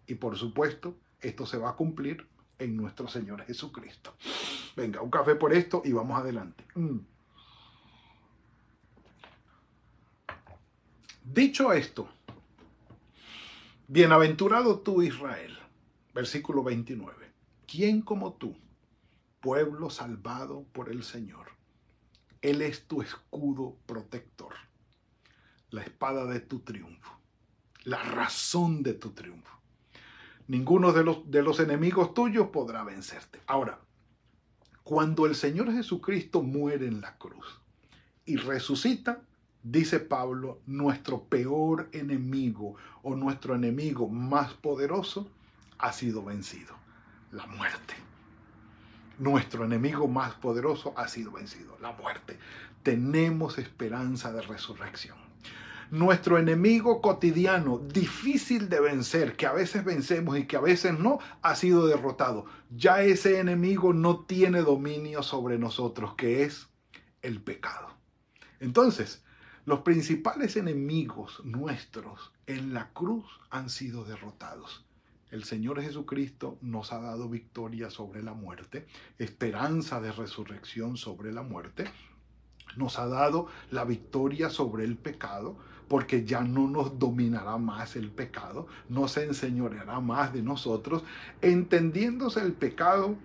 Y 0.06 0.14
por 0.14 0.36
supuesto, 0.36 0.96
esto 1.20 1.46
se 1.46 1.58
va 1.58 1.70
a 1.70 1.76
cumplir 1.76 2.26
en 2.58 2.76
nuestro 2.76 3.08
Señor 3.08 3.44
Jesucristo. 3.44 4.14
Venga, 4.76 5.00
un 5.00 5.10
café 5.10 5.34
por 5.34 5.52
esto 5.52 5.82
y 5.84 5.92
vamos 5.92 6.18
adelante. 6.18 6.64
Mm. 6.74 6.98
Dicho 11.24 11.72
esto, 11.72 12.08
bienaventurado 13.86 14.80
tú 14.80 15.02
Israel 15.02 15.58
Versículo 16.18 16.64
29. 16.64 17.14
¿Quién 17.68 18.02
como 18.02 18.32
tú, 18.32 18.56
pueblo 19.40 19.88
salvado 19.88 20.64
por 20.72 20.90
el 20.90 21.04
Señor? 21.04 21.46
Él 22.42 22.60
es 22.60 22.88
tu 22.88 23.02
escudo 23.02 23.76
protector, 23.86 24.52
la 25.70 25.82
espada 25.82 26.24
de 26.24 26.40
tu 26.40 26.58
triunfo, 26.58 27.16
la 27.84 28.02
razón 28.02 28.82
de 28.82 28.94
tu 28.94 29.10
triunfo. 29.10 29.57
Ninguno 30.48 30.92
de 30.92 31.04
los, 31.04 31.30
de 31.30 31.42
los 31.42 31.60
enemigos 31.60 32.14
tuyos 32.14 32.48
podrá 32.48 32.82
vencerte. 32.82 33.40
Ahora, 33.46 33.78
cuando 34.82 35.26
el 35.26 35.34
Señor 35.34 35.70
Jesucristo 35.70 36.42
muere 36.42 36.86
en 36.86 37.02
la 37.02 37.18
cruz 37.18 37.60
y 38.24 38.36
resucita, 38.36 39.20
dice 39.62 40.00
Pablo, 40.00 40.60
nuestro 40.66 41.24
peor 41.24 41.90
enemigo 41.92 42.76
o 43.02 43.14
nuestro 43.14 43.54
enemigo 43.54 44.08
más 44.08 44.54
poderoso 44.54 45.28
ha 45.78 45.92
sido 45.92 46.24
vencido, 46.24 46.74
la 47.30 47.46
muerte. 47.46 47.94
Nuestro 49.18 49.66
enemigo 49.66 50.08
más 50.08 50.32
poderoso 50.34 50.94
ha 50.96 51.08
sido 51.08 51.32
vencido, 51.32 51.76
la 51.82 51.92
muerte. 51.92 52.38
Tenemos 52.82 53.58
esperanza 53.58 54.32
de 54.32 54.40
resurrección. 54.40 55.27
Nuestro 55.90 56.36
enemigo 56.36 57.00
cotidiano, 57.00 57.78
difícil 57.78 58.68
de 58.68 58.80
vencer, 58.80 59.36
que 59.36 59.46
a 59.46 59.52
veces 59.52 59.84
vencemos 59.84 60.38
y 60.38 60.46
que 60.46 60.56
a 60.56 60.60
veces 60.60 60.98
no, 60.98 61.18
ha 61.40 61.54
sido 61.54 61.86
derrotado. 61.86 62.44
Ya 62.70 63.02
ese 63.02 63.40
enemigo 63.40 63.94
no 63.94 64.24
tiene 64.26 64.60
dominio 64.60 65.22
sobre 65.22 65.58
nosotros, 65.58 66.14
que 66.14 66.42
es 66.42 66.68
el 67.22 67.40
pecado. 67.40 67.88
Entonces, 68.60 69.24
los 69.64 69.80
principales 69.80 70.56
enemigos 70.56 71.40
nuestros 71.44 72.32
en 72.46 72.74
la 72.74 72.90
cruz 72.92 73.24
han 73.50 73.70
sido 73.70 74.04
derrotados. 74.04 74.84
El 75.30 75.44
Señor 75.44 75.82
Jesucristo 75.82 76.58
nos 76.62 76.92
ha 76.92 77.00
dado 77.00 77.28
victoria 77.28 77.90
sobre 77.90 78.22
la 78.22 78.32
muerte, 78.32 78.86
esperanza 79.18 80.00
de 80.00 80.10
resurrección 80.10 80.96
sobre 80.96 81.32
la 81.32 81.42
muerte. 81.42 81.84
Nos 82.76 82.98
ha 82.98 83.06
dado 83.06 83.46
la 83.70 83.84
victoria 83.84 84.48
sobre 84.48 84.84
el 84.84 84.96
pecado 84.96 85.58
porque 85.88 86.24
ya 86.24 86.42
no 86.42 86.68
nos 86.68 86.98
dominará 86.98 87.56
más 87.56 87.96
el 87.96 88.10
pecado, 88.10 88.66
no 88.88 89.08
se 89.08 89.24
enseñoreará 89.24 90.00
más 90.00 90.32
de 90.32 90.42
nosotros, 90.42 91.02
entendiéndose 91.40 92.40
el 92.40 92.52
pecado 92.52 93.16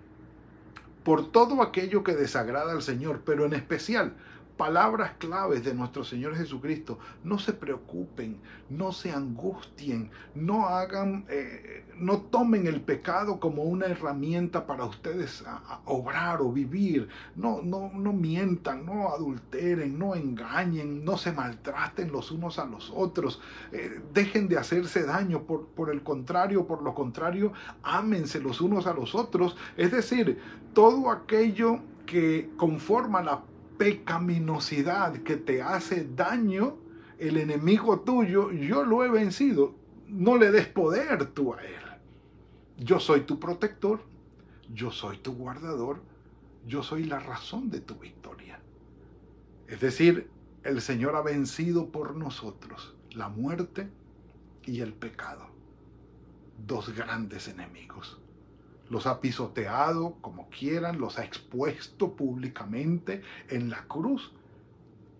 por 1.04 1.30
todo 1.30 1.62
aquello 1.62 2.02
que 2.02 2.14
desagrada 2.14 2.72
al 2.72 2.82
Señor, 2.82 3.22
pero 3.24 3.44
en 3.44 3.52
especial 3.52 4.14
palabras 4.56 5.12
claves 5.18 5.64
de 5.64 5.74
nuestro 5.74 6.04
Señor 6.04 6.36
Jesucristo. 6.36 6.98
No 7.22 7.38
se 7.38 7.52
preocupen, 7.52 8.38
no 8.70 8.92
se 8.92 9.10
angustien, 9.10 10.10
no 10.34 10.68
hagan, 10.68 11.24
eh, 11.28 11.84
no 11.96 12.18
tomen 12.22 12.66
el 12.66 12.80
pecado 12.80 13.40
como 13.40 13.62
una 13.62 13.86
herramienta 13.86 14.66
para 14.66 14.84
ustedes 14.84 15.44
obrar 15.84 16.40
o 16.40 16.52
vivir. 16.52 17.08
No, 17.36 17.62
no, 17.62 17.90
no 17.94 18.12
mientan, 18.12 18.86
no 18.86 19.08
adulteren, 19.10 19.98
no 19.98 20.14
engañen, 20.14 21.04
no 21.04 21.16
se 21.16 21.32
maltraten 21.32 22.12
los 22.12 22.30
unos 22.30 22.58
a 22.58 22.64
los 22.64 22.92
otros. 22.94 23.40
Eh, 23.72 24.00
dejen 24.12 24.48
de 24.48 24.58
hacerse 24.58 25.04
daño. 25.04 25.42
Por, 25.42 25.66
por 25.68 25.90
el 25.90 26.02
contrario, 26.02 26.66
por 26.66 26.82
lo 26.82 26.94
contrario, 26.94 27.52
ámense 27.82 28.40
los 28.40 28.60
unos 28.60 28.86
a 28.86 28.94
los 28.94 29.14
otros. 29.14 29.56
Es 29.76 29.90
decir, 29.90 30.38
todo 30.72 31.10
aquello 31.10 31.80
que 32.06 32.50
conforma 32.56 33.22
la 33.22 33.42
pecaminosidad 33.78 35.22
que 35.22 35.36
te 35.36 35.62
hace 35.62 36.04
daño, 36.04 36.76
el 37.18 37.36
enemigo 37.36 38.00
tuyo, 38.00 38.50
yo 38.50 38.84
lo 38.84 39.04
he 39.04 39.08
vencido. 39.08 39.74
No 40.08 40.36
le 40.36 40.50
des 40.50 40.66
poder 40.66 41.26
tú 41.26 41.54
a 41.54 41.62
él. 41.62 41.82
Yo 42.78 43.00
soy 43.00 43.22
tu 43.22 43.38
protector, 43.38 44.02
yo 44.72 44.90
soy 44.90 45.18
tu 45.18 45.32
guardador, 45.34 46.02
yo 46.66 46.82
soy 46.82 47.04
la 47.04 47.18
razón 47.18 47.70
de 47.70 47.80
tu 47.80 47.94
victoria. 47.94 48.60
Es 49.68 49.80
decir, 49.80 50.28
el 50.62 50.80
Señor 50.80 51.16
ha 51.16 51.22
vencido 51.22 51.90
por 51.90 52.16
nosotros 52.16 52.94
la 53.12 53.28
muerte 53.28 53.88
y 54.64 54.80
el 54.80 54.92
pecado, 54.92 55.46
dos 56.66 56.94
grandes 56.94 57.48
enemigos 57.48 58.18
los 58.88 59.06
ha 59.06 59.20
pisoteado 59.20 60.16
como 60.20 60.48
quieran, 60.50 60.98
los 60.98 61.18
ha 61.18 61.24
expuesto 61.24 62.14
públicamente 62.14 63.22
en 63.48 63.70
la 63.70 63.86
cruz 63.86 64.32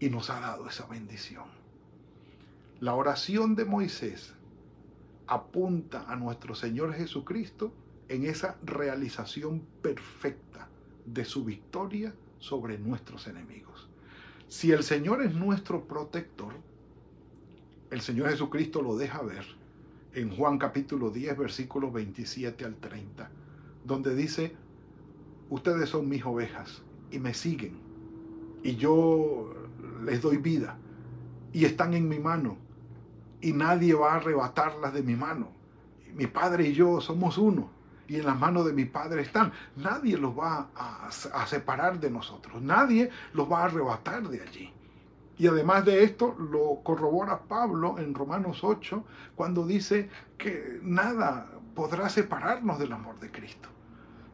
y 0.00 0.10
nos 0.10 0.30
ha 0.30 0.40
dado 0.40 0.68
esa 0.68 0.86
bendición. 0.86 1.44
La 2.80 2.94
oración 2.94 3.54
de 3.54 3.64
Moisés 3.64 4.34
apunta 5.26 6.04
a 6.10 6.16
nuestro 6.16 6.54
Señor 6.54 6.92
Jesucristo 6.94 7.72
en 8.08 8.26
esa 8.26 8.58
realización 8.62 9.66
perfecta 9.80 10.68
de 11.06 11.24
su 11.24 11.44
victoria 11.44 12.14
sobre 12.38 12.78
nuestros 12.78 13.26
enemigos. 13.26 13.88
Si 14.48 14.72
el 14.72 14.82
Señor 14.82 15.22
es 15.22 15.34
nuestro 15.34 15.84
protector, 15.84 16.52
el 17.90 18.02
Señor 18.02 18.28
Jesucristo 18.28 18.82
lo 18.82 18.96
deja 18.96 19.22
ver 19.22 19.46
en 20.12 20.36
Juan 20.36 20.58
capítulo 20.58 21.10
10, 21.10 21.38
versículos 21.38 21.92
27 21.92 22.64
al 22.64 22.76
30 22.76 23.30
donde 23.84 24.14
dice, 24.14 24.56
ustedes 25.50 25.90
son 25.90 26.08
mis 26.08 26.24
ovejas 26.24 26.82
y 27.10 27.18
me 27.18 27.34
siguen 27.34 27.84
y 28.64 28.76
yo 28.76 29.52
les 30.02 30.22
doy 30.22 30.38
vida 30.38 30.76
y 31.52 31.66
están 31.66 31.94
en 31.94 32.08
mi 32.08 32.18
mano 32.18 32.56
y 33.40 33.52
nadie 33.52 33.94
va 33.94 34.14
a 34.14 34.16
arrebatarlas 34.16 34.94
de 34.94 35.02
mi 35.02 35.14
mano. 35.14 35.48
Mi 36.14 36.26
padre 36.26 36.68
y 36.68 36.72
yo 36.72 37.00
somos 37.00 37.36
uno 37.36 37.68
y 38.08 38.16
en 38.16 38.26
las 38.26 38.38
manos 38.38 38.64
de 38.64 38.72
mi 38.72 38.86
padre 38.86 39.22
están. 39.22 39.52
Nadie 39.76 40.16
los 40.16 40.36
va 40.36 40.70
a, 40.74 41.10
separar 41.46 42.00
de 42.00 42.10
nosotros, 42.10 42.62
nadie 42.62 43.10
los 43.34 43.50
va 43.50 43.60
a 43.60 43.64
arrebatar 43.66 44.26
de 44.28 44.40
allí. 44.40 44.72
Y 45.36 45.46
además 45.46 45.84
de 45.84 46.04
esto 46.04 46.34
lo 46.38 46.80
corrobora 46.82 47.40
Pablo 47.40 47.98
en 47.98 48.14
Romanos 48.14 48.64
8 48.64 49.04
cuando 49.34 49.66
dice 49.66 50.08
que 50.38 50.78
nada 50.82 51.50
podrá 51.74 52.08
separarnos 52.08 52.78
del 52.78 52.92
amor 52.92 53.18
de 53.20 53.30
Cristo. 53.30 53.73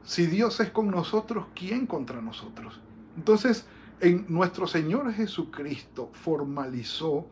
Si 0.04 0.26
Dios 0.26 0.60
es 0.60 0.70
con 0.70 0.90
nosotros, 0.90 1.46
¿quién 1.54 1.86
contra 1.86 2.20
nosotros? 2.20 2.80
Entonces, 3.16 3.66
en 4.00 4.24
nuestro 4.28 4.66
Señor 4.66 5.12
Jesucristo 5.12 6.10
formalizó 6.12 7.26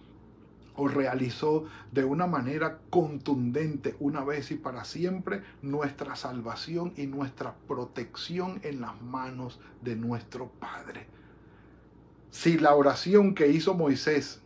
o 0.76 0.86
realizó 0.86 1.64
de 1.90 2.04
una 2.04 2.26
manera 2.26 2.78
contundente 2.90 3.96
una 3.98 4.22
vez 4.22 4.50
y 4.50 4.54
para 4.54 4.84
siempre 4.84 5.42
nuestra 5.62 6.14
salvación 6.14 6.92
y 6.96 7.06
nuestra 7.06 7.54
protección 7.66 8.60
en 8.62 8.80
las 8.80 9.00
manos 9.02 9.58
de 9.82 9.96
nuestro 9.96 10.48
Padre. 10.48 11.06
Si 12.30 12.58
la 12.58 12.74
oración 12.74 13.34
que 13.34 13.48
hizo 13.48 13.74
Moisés 13.74 14.42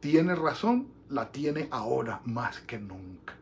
tiene 0.00 0.36
razón, 0.36 0.88
la 1.10 1.32
tiene 1.32 1.68
ahora 1.70 2.22
más 2.24 2.60
que 2.60 2.78
nunca. 2.78 3.34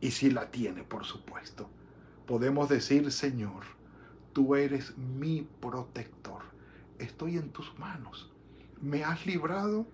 Y 0.00 0.12
si 0.12 0.30
la 0.30 0.50
tiene, 0.50 0.82
por 0.82 1.04
supuesto 1.04 1.68
podemos 2.28 2.68
decir, 2.68 3.10
Señor, 3.10 3.64
tú 4.34 4.54
eres 4.54 4.96
mi 4.98 5.48
protector. 5.60 6.42
Estoy 6.98 7.38
en 7.38 7.48
tus 7.48 7.76
manos. 7.78 8.30
Me 8.82 9.02
has 9.02 9.24
librado 9.26 9.86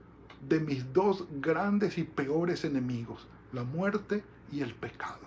de 0.47 0.59
mis 0.59 0.92
dos 0.92 1.27
grandes 1.40 1.97
y 1.97 2.03
peores 2.03 2.64
enemigos, 2.64 3.29
la 3.53 3.62
muerte 3.62 4.25
y 4.51 4.62
el 4.62 4.75
pecado. 4.75 5.20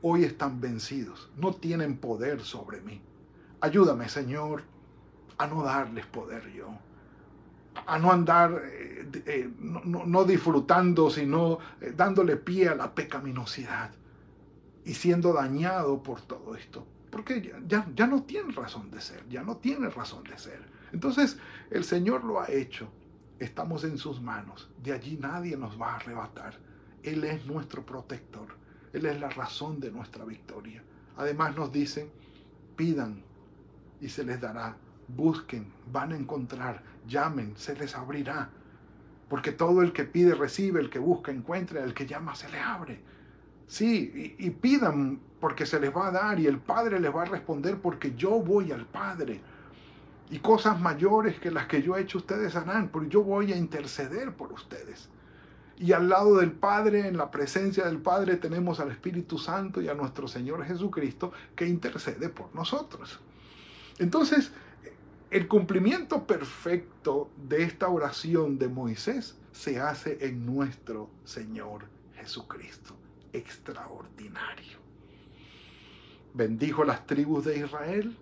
Hoy 0.00 0.22
están 0.22 0.60
vencidos, 0.60 1.28
no 1.36 1.54
tienen 1.54 1.96
poder 1.96 2.40
sobre 2.40 2.80
mí. 2.80 3.00
Ayúdame, 3.60 4.08
Señor, 4.08 4.62
a 5.38 5.48
no 5.48 5.64
darles 5.64 6.06
poder 6.06 6.52
yo, 6.52 6.68
a 7.84 7.98
no 7.98 8.12
andar 8.12 8.62
eh, 8.64 9.10
eh, 9.26 9.50
no, 9.58 10.24
disfrutando, 10.24 11.10
sino 11.10 11.58
eh, 11.80 11.92
dándole 11.96 12.36
pie 12.36 12.68
a 12.68 12.76
la 12.76 12.94
pecaminosidad 12.94 13.90
y 14.84 14.94
siendo 14.94 15.32
dañado 15.32 16.02
por 16.02 16.20
todo 16.20 16.56
esto. 16.56 16.86
Porque 17.10 17.54
ya, 17.68 17.86
ya, 17.94 18.06
no 18.06 18.22
tiene 18.22 18.52
razón 18.52 18.90
de 18.90 19.00
ser, 19.00 19.28
ya 19.28 19.42
no 19.42 19.58
tiene 19.58 19.90
razón 19.90 20.24
de 20.24 20.38
ser. 20.38 20.62
Entonces 20.92 21.38
el 21.70 21.84
Señor 21.84 22.24
lo 22.24 22.40
ha 22.40 22.50
hecho, 22.50 22.88
estamos 23.38 23.84
en 23.84 23.98
sus 23.98 24.20
manos, 24.20 24.70
de 24.82 24.92
allí 24.92 25.18
nadie 25.20 25.56
nos 25.56 25.80
va 25.80 25.92
a 25.92 25.96
arrebatar. 25.96 26.58
Él 27.02 27.24
es 27.24 27.44
nuestro 27.46 27.84
protector, 27.84 28.48
Él 28.92 29.06
es 29.06 29.20
la 29.20 29.28
razón 29.28 29.80
de 29.80 29.90
nuestra 29.90 30.24
victoria. 30.24 30.82
Además 31.16 31.54
nos 31.56 31.70
dicen, 31.70 32.10
pidan 32.76 33.22
y 34.00 34.08
se 34.08 34.24
les 34.24 34.40
dará, 34.40 34.76
busquen, 35.08 35.72
van 35.92 36.12
a 36.12 36.16
encontrar, 36.16 36.82
llamen, 37.06 37.54
se 37.56 37.76
les 37.76 37.94
abrirá. 37.94 38.50
Porque 39.28 39.52
todo 39.52 39.82
el 39.82 39.92
que 39.92 40.04
pide 40.04 40.34
recibe, 40.34 40.80
el 40.80 40.90
que 40.90 40.98
busca 40.98 41.32
encuentra, 41.32 41.82
el 41.82 41.94
que 41.94 42.06
llama 42.06 42.34
se 42.34 42.50
le 42.50 42.58
abre. 42.58 43.00
Sí, 43.72 44.36
y, 44.38 44.50
pidan 44.50 45.18
porque 45.40 45.64
se 45.64 45.80
les 45.80 45.96
va 45.96 46.08
a 46.08 46.10
dar 46.10 46.38
y 46.38 46.46
el 46.46 46.58
Padre 46.58 47.00
les 47.00 47.10
va 47.10 47.22
a 47.22 47.24
responder 47.24 47.78
porque 47.78 48.14
yo 48.14 48.32
voy 48.32 48.70
al 48.70 48.84
Padre. 48.84 49.40
Y 50.28 50.40
cosas 50.40 50.78
mayores 50.78 51.40
que 51.40 51.50
las 51.50 51.68
que 51.68 51.80
yo 51.80 51.96
he 51.96 52.02
hecho 52.02 52.18
ustedes 52.18 52.54
harán, 52.54 52.90
porque 52.90 53.08
yo 53.08 53.22
voy 53.22 53.50
a 53.50 53.56
interceder 53.56 54.34
por 54.34 54.52
ustedes. 54.52 55.08
Y 55.78 55.92
al 55.92 56.10
lado 56.10 56.36
del 56.36 56.52
Padre, 56.52 57.08
en 57.08 57.16
la 57.16 57.30
presencia 57.30 57.86
del 57.86 57.96
Padre, 57.96 58.36
tenemos 58.36 58.78
al 58.78 58.90
Espíritu 58.90 59.38
Santo 59.38 59.80
y 59.80 59.88
a 59.88 59.94
nuestro 59.94 60.28
Señor 60.28 60.62
Jesucristo 60.66 61.32
que 61.56 61.66
intercede 61.66 62.28
por 62.28 62.54
nosotros. 62.54 63.20
Entonces, 63.98 64.52
el 65.30 65.48
cumplimiento 65.48 66.26
perfecto 66.26 67.30
de 67.48 67.62
esta 67.62 67.88
oración 67.88 68.58
de 68.58 68.68
Moisés 68.68 69.34
se 69.52 69.80
hace 69.80 70.18
en 70.26 70.44
nuestro 70.44 71.08
Señor 71.24 71.86
Jesucristo 72.16 72.96
extraordinario. 73.32 74.78
Bendijo 76.34 76.84
las 76.84 77.06
tribus 77.06 77.44
de 77.44 77.58
Israel 77.58 78.16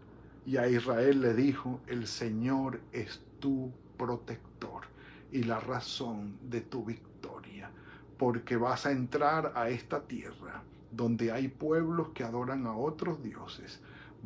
y 0.46 0.56
a 0.56 0.68
Israel 0.68 1.20
le 1.20 1.34
dijo, 1.34 1.80
el 1.86 2.06
Señor 2.06 2.80
es 2.92 3.20
tu 3.38 3.72
protector 3.96 4.82
y 5.30 5.44
la 5.44 5.60
razón 5.60 6.36
de 6.42 6.60
tu 6.60 6.84
victoria, 6.84 7.70
porque 8.18 8.56
vas 8.56 8.86
a 8.86 8.90
entrar 8.90 9.52
a 9.54 9.68
esta 9.68 10.02
tierra 10.02 10.62
donde 10.90 11.30
hay 11.30 11.48
pueblos 11.48 12.08
que 12.08 12.24
adoran 12.24 12.66
a 12.66 12.76
otros 12.76 13.22
dioses. 13.22 13.80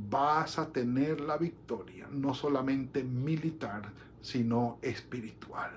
Vas 0.09 0.59
a 0.59 0.73
tener 0.73 1.21
la 1.21 1.37
victoria, 1.37 2.09
no 2.11 2.35
solamente 2.35 3.05
militar, 3.05 3.93
sino 4.23 4.79
espiritual. 4.81 5.71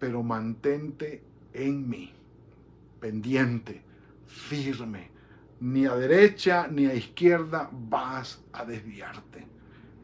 Pero 0.00 0.22
mantente 0.22 1.22
en 1.52 1.88
mí, 1.88 2.12
pendiente 3.00 3.87
firme. 4.28 5.10
Ni 5.60 5.86
a 5.86 5.96
derecha 5.96 6.68
ni 6.70 6.86
a 6.86 6.94
izquierda 6.94 7.68
vas 7.72 8.40
a 8.52 8.64
desviarte. 8.64 9.46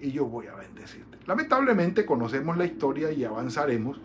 Y 0.00 0.10
yo 0.10 0.26
voy 0.26 0.48
a 0.48 0.54
bendecirte. 0.56 1.18
Lamentablemente 1.26 2.04
conocemos 2.04 2.56
la 2.56 2.64
historia 2.64 3.12
y 3.12 3.24
avanzaremos. 3.24 4.00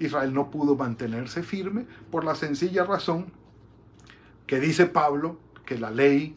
Israel 0.00 0.34
no 0.34 0.50
pudo 0.50 0.74
mantenerse 0.74 1.44
firme 1.44 1.86
por 2.10 2.24
la 2.24 2.34
sencilla 2.34 2.84
razón 2.84 3.26
que 4.46 4.58
dice 4.58 4.86
Pablo 4.86 5.38
que 5.64 5.78
la 5.78 5.90
ley 5.90 6.36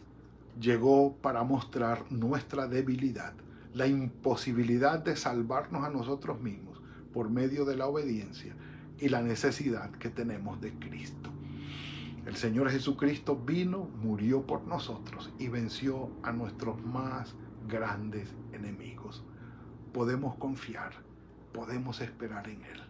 llegó 0.60 1.16
para 1.18 1.44
mostrar 1.44 2.06
nuestra 2.12 2.68
debilidad, 2.68 3.34
la 3.74 3.88
imposibilidad 3.88 5.00
de 5.00 5.16
salvarnos 5.16 5.84
a 5.84 5.90
nosotros 5.90 6.40
mismos, 6.40 6.82
por 7.12 7.30
medio 7.30 7.66
de 7.66 7.76
la 7.76 7.88
obediencia 7.88 8.54
y 9.00 9.10
la 9.10 9.22
necesidad 9.22 9.92
que 9.92 10.10
tenemos 10.10 10.62
de 10.62 10.74
Cristo. 10.74 11.35
El 12.26 12.36
Señor 12.36 12.72
Jesucristo 12.72 13.36
vino, 13.36 13.88
murió 14.02 14.48
por 14.48 14.66
nosotros 14.66 15.32
y 15.38 15.48
venció 15.48 16.10
a 16.24 16.32
nuestros 16.32 16.84
más 16.84 17.36
grandes 17.68 18.34
enemigos. 18.52 19.24
Podemos 19.94 20.36
confiar, 20.36 20.94
podemos 21.54 22.02
esperar 22.02 22.50
en 22.50 22.64
Él 22.64 22.82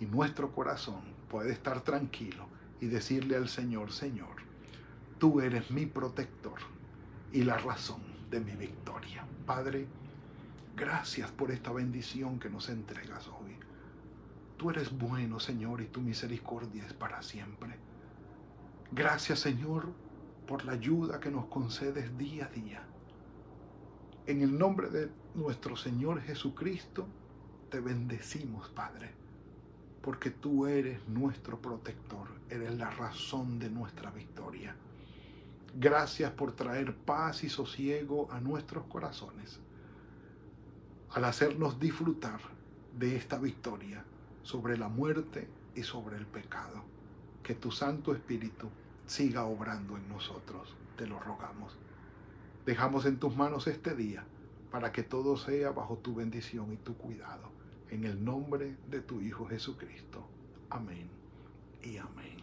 y 0.00 0.06
nuestro 0.06 0.52
corazón 0.52 1.02
puede 1.28 1.52
estar 1.52 1.82
tranquilo 1.82 2.46
y 2.80 2.86
decirle 2.86 3.36
al 3.36 3.48
Señor, 3.48 3.92
Señor, 3.92 4.36
tú 5.18 5.42
eres 5.42 5.70
mi 5.70 5.84
protector 5.84 6.58
y 7.30 7.42
la 7.42 7.58
razón 7.58 8.00
de 8.30 8.40
mi 8.40 8.52
victoria. 8.52 9.26
Padre, 9.44 9.86
gracias 10.76 11.30
por 11.30 11.50
esta 11.50 11.72
bendición 11.72 12.38
que 12.38 12.48
nos 12.48 12.70
entregas 12.70 13.28
hoy. 13.28 13.54
Tú 14.56 14.70
eres 14.70 14.96
bueno, 14.96 15.40
Señor, 15.40 15.82
y 15.82 15.86
tu 15.86 16.00
misericordia 16.00 16.86
es 16.86 16.94
para 16.94 17.22
siempre. 17.22 17.76
Gracias, 18.90 19.40
Señor, 19.40 19.92
por 20.46 20.64
la 20.64 20.72
ayuda 20.72 21.20
que 21.20 21.30
nos 21.30 21.44
concedes 21.46 22.16
día 22.16 22.46
a 22.46 22.48
día. 22.48 22.82
En 24.26 24.40
el 24.40 24.58
nombre 24.58 24.88
de 24.88 25.10
nuestro 25.34 25.76
Señor 25.76 26.22
Jesucristo, 26.22 27.06
te 27.70 27.80
bendecimos, 27.80 28.70
Padre, 28.70 29.10
porque 30.00 30.30
tú 30.30 30.66
eres 30.66 31.06
nuestro 31.06 31.60
protector, 31.60 32.28
eres 32.48 32.74
la 32.78 32.88
razón 32.90 33.58
de 33.58 33.68
nuestra 33.68 34.10
victoria. 34.10 34.74
Gracias 35.74 36.32
por 36.32 36.52
traer 36.52 36.96
paz 36.96 37.44
y 37.44 37.50
sosiego 37.50 38.26
a 38.32 38.40
nuestros 38.40 38.86
corazones, 38.86 39.60
al 41.10 41.26
hacernos 41.26 41.78
disfrutar 41.78 42.40
de 42.98 43.16
esta 43.16 43.38
victoria 43.38 44.02
sobre 44.42 44.78
la 44.78 44.88
muerte 44.88 45.46
y 45.74 45.82
sobre 45.82 46.16
el 46.16 46.26
pecado. 46.26 46.97
Que 47.48 47.54
tu 47.54 47.70
Santo 47.70 48.12
Espíritu 48.12 48.68
siga 49.06 49.46
obrando 49.46 49.96
en 49.96 50.06
nosotros, 50.06 50.76
te 50.98 51.06
lo 51.06 51.18
rogamos. 51.18 51.78
Dejamos 52.66 53.06
en 53.06 53.16
tus 53.16 53.34
manos 53.34 53.66
este 53.68 53.94
día 53.94 54.22
para 54.70 54.92
que 54.92 55.02
todo 55.02 55.38
sea 55.38 55.70
bajo 55.70 55.96
tu 55.96 56.14
bendición 56.14 56.70
y 56.74 56.76
tu 56.76 56.94
cuidado. 56.98 57.50
En 57.88 58.04
el 58.04 58.22
nombre 58.22 58.76
de 58.90 59.00
tu 59.00 59.22
Hijo 59.22 59.46
Jesucristo. 59.46 60.28
Amén 60.68 61.08
y 61.82 61.96
amén. 61.96 62.36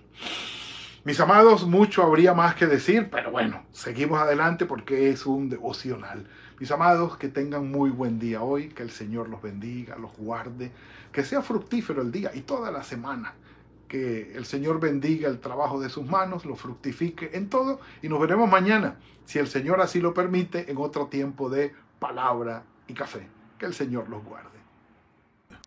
Mis 1.04 1.20
amados, 1.20 1.68
mucho 1.68 2.02
habría 2.02 2.34
más 2.34 2.56
que 2.56 2.66
decir, 2.66 3.10
pero 3.12 3.30
bueno, 3.30 3.64
seguimos 3.74 4.20
adelante 4.20 4.66
porque 4.66 5.12
es 5.12 5.28
un 5.28 5.50
devocional. 5.50 6.26
Mis 6.60 6.72
amados, 6.72 7.16
que 7.18 7.30
tengan 7.30 7.70
muy 7.70 7.92
buen 7.92 8.18
día 8.18 8.42
hoy, 8.42 8.70
que 8.70 8.82
el 8.82 8.90
Señor 8.90 9.30
los 9.30 9.44
bendiga, 9.44 9.98
los 9.98 10.18
guarde, 10.18 10.72
que 11.12 11.24
sea 11.24 11.44
fructífero 11.44 12.02
el 12.02 12.12
día 12.12 12.32
y 12.34 12.42
toda 12.42 12.72
la 12.72 12.82
semana. 12.82 13.36
Que 13.88 14.36
el 14.36 14.46
Señor 14.46 14.80
bendiga 14.80 15.30
el 15.30 15.40
trabajo 15.40 15.80
de 15.80 15.90
sus 15.90 16.06
manos, 16.06 16.46
lo 16.46 16.56
fructifique 16.56 17.32
en 17.34 17.50
todo 17.50 17.80
y 18.02 18.10
nos 18.10 18.20
veremos 18.20 18.50
mañana, 18.50 18.98
si 19.26 19.40
el 19.40 19.48
Señor 19.48 19.82
así 19.82 20.00
lo 20.02 20.14
permite, 20.14 20.72
en 20.72 20.78
otro 20.78 21.08
tiempo 21.08 21.50
de 21.50 21.74
palabra 22.00 22.64
y 22.88 22.94
café. 22.94 23.28
Que 23.58 23.66
el 23.66 23.74
Señor 23.74 24.10
los 24.10 24.24
guarde. 24.24 24.50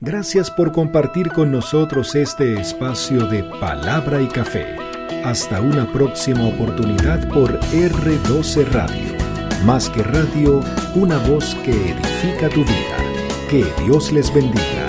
Gracias 0.01 0.51
por 0.51 0.73
compartir 0.73 1.33
con 1.33 1.51
nosotros 1.51 2.15
este 2.15 2.61
espacio 2.61 3.27
de 3.27 3.43
palabra 3.59 4.23
y 4.23 4.29
café. 4.29 4.77
Hasta 5.25 5.61
una 5.61 5.93
próxima 5.93 6.47
oportunidad 6.47 7.29
por 7.33 7.59
R12 7.59 8.65
Radio. 8.69 9.19
Más 9.65 9.91
que 9.91 10.05
radio, 10.05 10.61
una 10.95 11.19
voz 11.29 11.57
que 11.65 11.73
edifica 11.73 12.49
tu 12.49 12.61
vida. 12.61 12.97
Que 13.51 13.65
Dios 13.85 14.13
les 14.13 14.33
bendiga. 14.33 14.88